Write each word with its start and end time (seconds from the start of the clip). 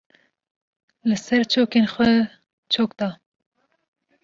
Li 1.07 1.17
ser 1.25 1.41
çokên 1.53 1.85
xwe 1.93 2.11
çok 2.73 2.91
da. 2.99 3.09